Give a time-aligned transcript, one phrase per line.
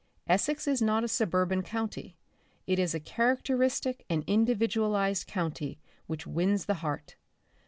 [0.27, 2.17] Essex is not a suburban county;
[2.65, 5.77] it is a characteristic and individualised county
[6.07, 7.17] which wins the heart.